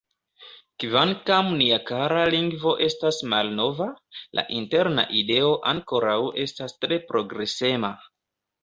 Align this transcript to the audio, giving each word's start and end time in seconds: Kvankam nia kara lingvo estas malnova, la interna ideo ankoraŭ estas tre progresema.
Kvankam 0.83 1.51
nia 1.59 1.77
kara 1.89 2.23
lingvo 2.37 2.73
estas 2.87 3.21
malnova, 3.35 3.89
la 4.41 4.47
interna 4.63 5.07
ideo 5.23 5.55
ankoraŭ 5.75 6.19
estas 6.49 6.79
tre 6.83 7.03
progresema. 7.15 7.97